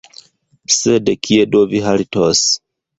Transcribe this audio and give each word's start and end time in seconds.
sed 0.77 1.05
kie 1.29 1.41
do 1.57 1.61
vi 1.69 1.79
haltos? 1.87 2.39